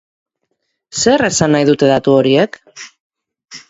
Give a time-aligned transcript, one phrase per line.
[1.03, 2.63] Zer esan nahi dute datu horiek?